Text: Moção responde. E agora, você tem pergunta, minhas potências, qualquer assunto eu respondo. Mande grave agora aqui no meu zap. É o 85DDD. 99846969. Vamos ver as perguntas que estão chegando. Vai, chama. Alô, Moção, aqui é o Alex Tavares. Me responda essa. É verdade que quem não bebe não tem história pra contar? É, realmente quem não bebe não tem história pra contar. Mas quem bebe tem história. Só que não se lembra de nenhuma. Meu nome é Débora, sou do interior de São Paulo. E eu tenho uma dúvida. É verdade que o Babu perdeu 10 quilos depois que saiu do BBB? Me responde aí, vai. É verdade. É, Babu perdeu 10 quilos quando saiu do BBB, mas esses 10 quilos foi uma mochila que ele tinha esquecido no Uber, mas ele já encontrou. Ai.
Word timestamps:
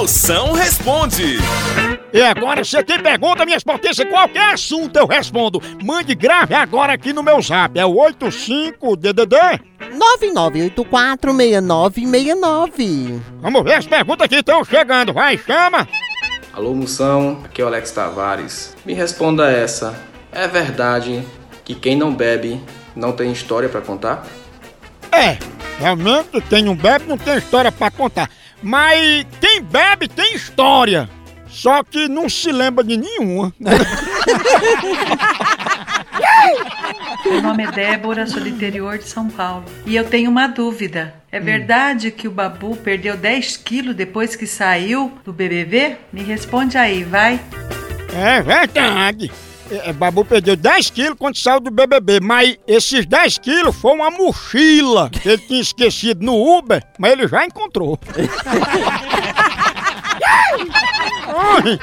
Moção 0.00 0.52
responde. 0.52 1.36
E 2.10 2.22
agora, 2.22 2.64
você 2.64 2.82
tem 2.82 3.02
pergunta, 3.02 3.44
minhas 3.44 3.62
potências, 3.62 4.08
qualquer 4.08 4.54
assunto 4.54 4.96
eu 4.96 5.06
respondo. 5.06 5.60
Mande 5.84 6.14
grave 6.14 6.54
agora 6.54 6.94
aqui 6.94 7.12
no 7.12 7.22
meu 7.22 7.42
zap. 7.42 7.78
É 7.78 7.84
o 7.84 7.94
85DDD. 7.96 9.60
99846969. 10.80 13.20
Vamos 13.42 13.62
ver 13.62 13.74
as 13.74 13.86
perguntas 13.86 14.26
que 14.26 14.36
estão 14.36 14.64
chegando. 14.64 15.12
Vai, 15.12 15.36
chama. 15.36 15.86
Alô, 16.54 16.74
Moção, 16.74 17.42
aqui 17.44 17.60
é 17.60 17.64
o 17.64 17.66
Alex 17.66 17.90
Tavares. 17.90 18.74
Me 18.86 18.94
responda 18.94 19.50
essa. 19.50 19.94
É 20.32 20.48
verdade 20.48 21.22
que 21.62 21.74
quem 21.74 21.94
não 21.94 22.14
bebe 22.14 22.58
não 22.96 23.12
tem 23.12 23.30
história 23.30 23.68
pra 23.68 23.82
contar? 23.82 24.26
É, 25.12 25.36
realmente 25.78 26.40
quem 26.48 26.64
não 26.64 26.74
bebe 26.74 27.04
não 27.06 27.18
tem 27.18 27.36
história 27.36 27.70
pra 27.70 27.90
contar. 27.90 28.30
Mas 28.62 29.26
quem 29.40 29.62
bebe 29.62 30.08
tem 30.08 30.34
história. 30.34 31.08
Só 31.48 31.82
que 31.82 32.08
não 32.08 32.28
se 32.28 32.52
lembra 32.52 32.84
de 32.84 32.96
nenhuma. 32.96 33.52
Meu 37.24 37.42
nome 37.42 37.64
é 37.64 37.70
Débora, 37.70 38.26
sou 38.26 38.40
do 38.40 38.48
interior 38.48 38.98
de 38.98 39.04
São 39.04 39.28
Paulo. 39.28 39.64
E 39.84 39.96
eu 39.96 40.04
tenho 40.04 40.30
uma 40.30 40.46
dúvida. 40.46 41.14
É 41.30 41.38
verdade 41.40 42.10
que 42.10 42.26
o 42.26 42.30
Babu 42.30 42.76
perdeu 42.76 43.16
10 43.16 43.56
quilos 43.58 43.94
depois 43.94 44.34
que 44.36 44.46
saiu 44.46 45.12
do 45.24 45.32
BBB? 45.32 45.96
Me 46.12 46.22
responde 46.22 46.78
aí, 46.78 47.04
vai. 47.04 47.40
É 48.14 48.40
verdade. 48.42 49.30
É, 49.70 49.92
Babu 49.92 50.24
perdeu 50.24 50.56
10 50.56 50.90
quilos 50.90 51.16
quando 51.18 51.36
saiu 51.36 51.60
do 51.60 51.70
BBB, 51.70 52.18
mas 52.20 52.56
esses 52.66 53.06
10 53.06 53.38
quilos 53.38 53.76
foi 53.76 53.92
uma 53.92 54.10
mochila 54.10 55.08
que 55.10 55.28
ele 55.28 55.38
tinha 55.38 55.60
esquecido 55.60 56.24
no 56.24 56.34
Uber, 56.58 56.82
mas 56.98 57.12
ele 57.12 57.28
já 57.28 57.44
encontrou. 57.44 57.98
Ai. 61.32 61.78